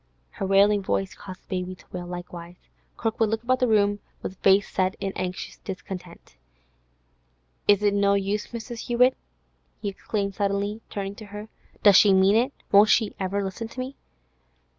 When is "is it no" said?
7.67-8.15